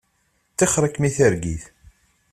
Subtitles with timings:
[0.57, 1.63] Tixeṛ-ikem i targit.